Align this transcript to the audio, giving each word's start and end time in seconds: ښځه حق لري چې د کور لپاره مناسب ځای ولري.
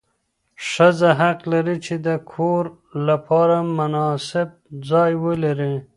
ښځه 0.69 1.09
حق 1.19 1.39
لري 1.53 1.77
چې 1.85 1.95
د 2.05 2.07
کور 2.31 2.63
لپاره 3.07 3.55
مناسب 3.77 4.49
ځای 4.89 5.11
ولري. 5.23 5.75